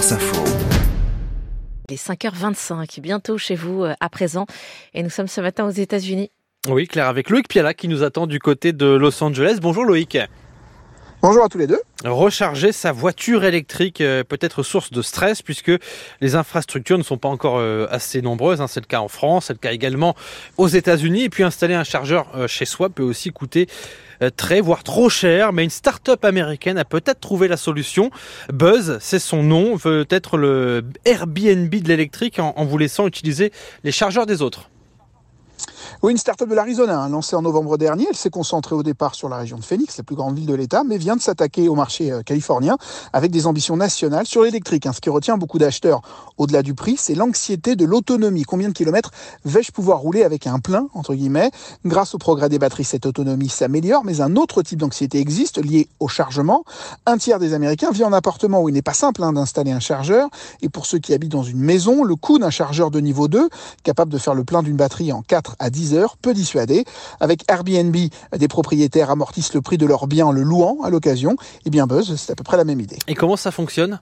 [0.00, 0.44] France Info.
[1.90, 4.46] Il est 5h25, bientôt chez vous euh, à présent.
[4.94, 6.30] Et nous sommes ce matin aux États-Unis.
[6.70, 9.58] Oui, Claire, avec Loïc Piala qui nous attend du côté de Los Angeles.
[9.60, 10.16] Bonjour Loïc.
[11.22, 11.82] Bonjour à tous les deux.
[12.02, 15.70] Recharger sa voiture électrique euh, peut être source de stress puisque
[16.22, 18.62] les infrastructures ne sont pas encore euh, assez nombreuses.
[18.62, 18.68] Hein.
[18.68, 20.16] C'est le cas en France, c'est le cas également
[20.56, 21.24] aux États-Unis.
[21.24, 23.68] Et puis installer un chargeur chez soi peut aussi coûter
[24.38, 25.52] très, voire trop cher.
[25.52, 28.10] Mais une start-up américaine a peut-être trouvé la solution.
[28.50, 33.52] Buzz, c'est son nom, veut être le Airbnb de l'électrique en vous laissant utiliser
[33.84, 34.70] les chargeurs des autres.
[36.02, 38.06] Oui, une start-up de l'Arizona, hein, lancée en novembre dernier.
[38.08, 40.54] Elle s'est concentrée au départ sur la région de Phoenix, la plus grande ville de
[40.54, 42.78] l'État, mais vient de s'attaquer au marché euh, californien
[43.12, 44.86] avec des ambitions nationales sur l'électrique.
[44.86, 44.94] Hein.
[44.94, 46.00] Ce qui retient beaucoup d'acheteurs
[46.38, 48.44] au-delà du prix, c'est l'anxiété de l'autonomie.
[48.44, 49.10] Combien de kilomètres
[49.44, 51.50] vais-je pouvoir rouler avec un plein, entre guillemets?
[51.84, 55.86] Grâce au progrès des batteries, cette autonomie s'améliore, mais un autre type d'anxiété existe, lié
[56.00, 56.64] au chargement.
[57.04, 59.80] Un tiers des Américains vit en appartement où il n'est pas simple hein, d'installer un
[59.80, 60.30] chargeur.
[60.62, 63.50] Et pour ceux qui habitent dans une maison, le coût d'un chargeur de niveau 2,
[63.82, 66.84] capable de faire le plein d'une batterie en 4 à 10 heures, peut dissuader.
[67.20, 67.96] Avec Airbnb,
[68.36, 71.32] des propriétaires amortissent le prix de leur bien en le louant à l'occasion.
[71.32, 72.98] Et eh bien Buzz, c'est à peu près la même idée.
[73.08, 74.00] Et comment ça fonctionne?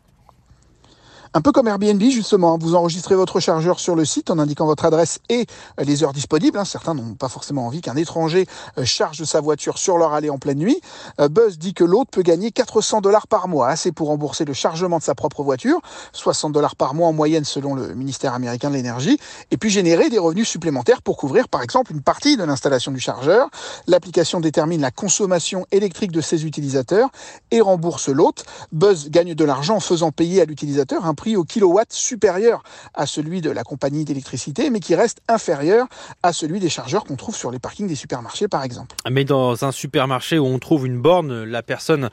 [1.35, 4.85] Un peu comme Airbnb, justement, vous enregistrez votre chargeur sur le site en indiquant votre
[4.85, 5.47] adresse et
[5.79, 6.59] euh, les heures disponibles.
[6.59, 6.65] Hein.
[6.65, 8.47] Certains n'ont pas forcément envie qu'un étranger
[8.79, 10.81] euh, charge sa voiture sur leur allée en pleine nuit.
[11.21, 14.55] Euh, Buzz dit que l'autre peut gagner 400 dollars par mois, assez pour rembourser le
[14.55, 15.81] chargement de sa propre voiture,
[16.13, 19.19] 60 dollars par mois en moyenne selon le ministère américain de l'énergie,
[19.51, 23.01] et puis générer des revenus supplémentaires pour couvrir par exemple une partie de l'installation du
[23.01, 23.49] chargeur.
[23.87, 27.11] L'application détermine la consommation électrique de ses utilisateurs
[27.51, 28.45] et rembourse l'autre.
[28.73, 32.63] Buzz gagne de l'argent en faisant payer à l'utilisateur un prix au kilowatt supérieur
[32.95, 35.87] à celui de la compagnie d'électricité, mais qui reste inférieur
[36.23, 38.95] à celui des chargeurs qu'on trouve sur les parkings des supermarchés, par exemple.
[39.11, 42.09] Mais dans un supermarché où on trouve une borne, la personne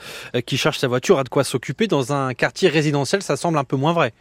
[0.47, 1.87] qui charge sa voiture a de quoi s'occuper.
[1.87, 4.11] Dans un quartier résidentiel, ça semble un peu moins vrai.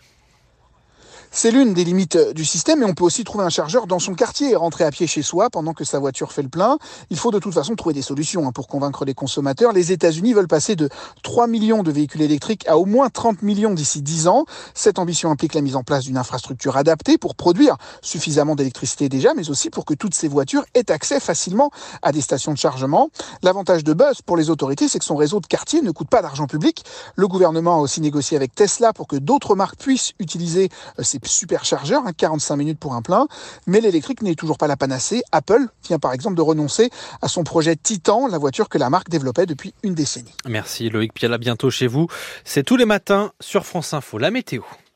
[1.37, 3.99] C'est l'une des limites euh, du système, et on peut aussi trouver un chargeur dans
[3.99, 6.79] son quartier et rentrer à pied chez soi pendant que sa voiture fait le plein.
[7.11, 9.73] Il faut de toute façon trouver des solutions hein, pour convaincre les consommateurs.
[9.73, 10.89] Les États-Unis veulent passer de
[11.25, 14.45] 3 millions de véhicules électriques à au moins 30 millions d'ici 10 ans.
[14.75, 19.35] Cette ambition implique la mise en place d'une infrastructure adaptée pour produire suffisamment d'électricité déjà,
[19.35, 21.73] mais aussi pour que toutes ces voitures aient accès facilement
[22.03, 23.11] à des stations de chargement.
[23.43, 26.23] L'avantage de Buzz pour les autorités, c'est que son réseau de quartier ne coûte pas
[26.23, 26.85] d'argent public.
[27.17, 30.69] Le gouvernement a aussi négocié avec Tesla pour que d'autres marques puissent utiliser
[31.01, 33.27] euh, superchargeur, 45 hein, minutes pour un plein,
[33.67, 35.23] mais l'électrique n'est toujours pas la panacée.
[35.33, 36.91] Apple vient par exemple de renoncer
[37.23, 40.35] à son projet Titan, la voiture que la marque développait depuis une décennie.
[40.47, 42.07] Merci Loïc Piala, bientôt chez vous.
[42.45, 44.63] C'est tous les matins sur France Info, la météo.